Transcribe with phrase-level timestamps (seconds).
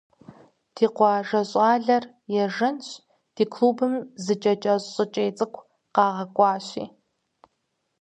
[0.75, 2.03] Ди къуажэ щӏалэр
[2.43, 2.87] ежэнщ
[3.35, 3.93] ди клубым
[4.23, 6.85] зы кӏэ кӏэщӏ щӏыкӏей цӏыкӏу къагъэкӏуащи.